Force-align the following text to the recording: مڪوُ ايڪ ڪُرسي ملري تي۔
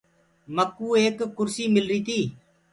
مڪوُ 0.55 0.85
ايڪ 0.99 1.17
ڪُرسي 1.37 1.65
ملري 1.73 1.99
تي۔ 2.07 2.19